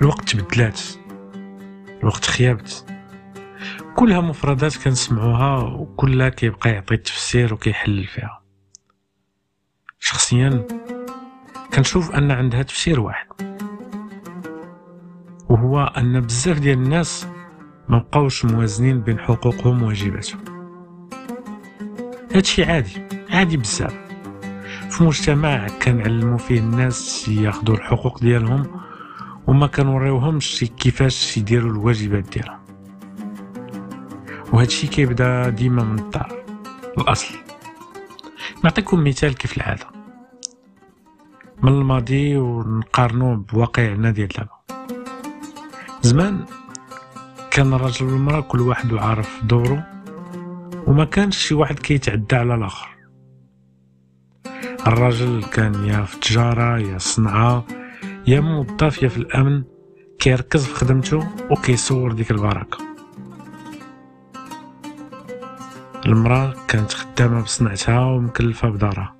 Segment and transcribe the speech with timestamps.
[0.00, 0.80] الوقت تبدلات
[2.00, 2.86] الوقت خيابت.
[3.96, 8.42] كلها مفردات كنسمعوها وكلها كيبقى يعطي التفسير وكيحلل فيها
[9.98, 10.66] شخصيا
[11.74, 13.26] كنشوف أن عندها تفسير واحد.
[15.48, 17.26] وهو أن بزاف ديال الناس
[17.88, 20.44] ما بقاوش موازنين بين حقوقهم وواجباتهم.
[22.34, 24.11] هادشي عادي عادي بزاف.
[24.92, 28.80] في مجتمع كنعلمو فيه الناس ياخدو الحقوق ديالهم
[29.46, 32.58] وما كنوريوهمش كيفاش يديروا الواجبات ديالهم.
[34.52, 36.44] وهادشي كيبدا ديما من الدار
[36.98, 37.34] الأصل.
[38.64, 39.86] نعطيكم مثال كيف العادة.
[41.62, 44.84] من الماضي ونقارنو بواقعنا ديال دابا.
[46.02, 46.44] زمان
[47.50, 49.78] كان الراجل والمرأة كل واحد عارف دورو
[50.86, 52.88] وما كانش شي واحد كيتعدى على الآخر.
[54.86, 57.64] الراجل كان يا في التجاره يا الصنعه
[58.26, 59.64] يا موظف يا في الأمن.
[60.18, 62.78] كيركز في خدمته وكيصور ديك البركة.
[66.06, 69.16] المرأة كانت خدامة بصنعتها ومكلفة بدارها.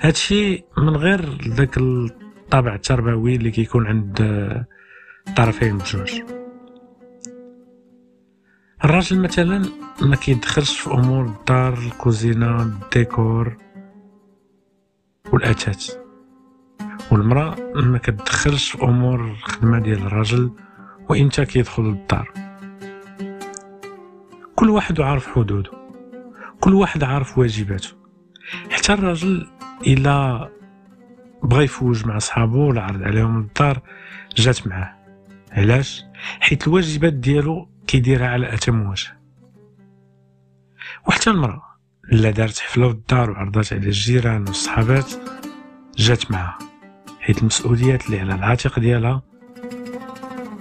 [0.00, 4.16] هادشي من غير ذاك الطابع التربوي اللي كيكون عند
[5.28, 6.20] الطرفين بجوج
[8.84, 9.62] الراجل مثلا
[10.02, 13.56] ما كيدخلش في أمور الدار الكوزينة الديكور.
[15.32, 15.96] والاثاث
[17.12, 20.52] والمرأة ما كتدخلش في أمور الخدمة ديال الراجل
[21.08, 22.32] وامتى كيدخل للدار.
[24.56, 25.70] كل واحد عارف حدوده.
[26.60, 27.88] كل واحد عارف واجباته.
[28.70, 29.48] حتى الراجل
[29.86, 30.48] إلا
[31.42, 33.82] بغى يفوج مع صحابو ولا عرض عليهم الدار
[34.36, 34.94] جات معاه.
[35.52, 36.04] علاش؟
[36.40, 39.18] حيت الواجبات ديالو كيديرها على أتم وجه.
[41.08, 41.71] وحتى المرأة.
[42.10, 45.12] لا دارت حفلة في الدار وعرضات على الجيران والصحابات
[45.96, 46.58] جات معاها
[47.20, 49.22] حيت المسؤوليات اللي على العاتق ديالها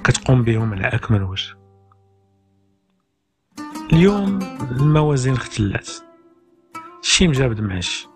[0.03, 1.57] كتقوم بهم على أكمل وجه.
[3.93, 4.39] اليوم
[4.71, 5.89] الموازين اختلات
[7.01, 8.07] شي مجابد معاش.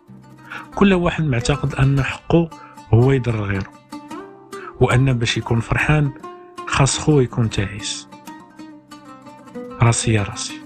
[0.76, 2.50] كل واحد معتقد أن حقه
[2.94, 3.74] هو يضر غيره
[4.80, 6.12] وأن باش يكون فرحان
[6.68, 8.08] خاص خو يكون تعيس.
[9.82, 10.62] راسي يا راسي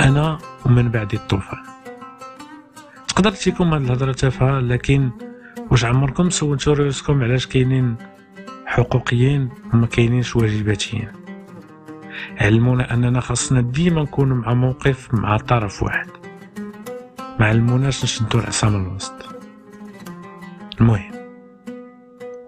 [0.00, 1.79] أنا ومن بعد الطوفان.
[3.20, 5.10] تقدر تيكون هاد الهضرة تافهة لكن
[5.70, 7.96] واش عمركم سولتو راسكم علاش كاينين
[8.66, 11.08] حقوقيين وما كاينينش واجباتيين؟
[12.40, 16.08] علمونا أننا خاصنا ديما نكونوا مع موقف مع طرف واحد.
[17.40, 19.14] ما علموناش نشدو العصا من الوسط.
[20.80, 21.12] المهم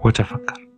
[0.05, 0.72] وتفكر.